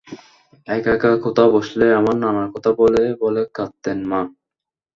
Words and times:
একা 0.67 0.89
একা 0.95 1.09
কোথাও 1.25 1.49
বসলে 1.55 1.85
আমার 1.99 2.15
নানার 2.21 2.49
কথা 2.53 2.69
বলে 2.79 3.01
বলে 3.21 3.41
কাঁদতেন 3.55 3.99
মা। 4.09 4.19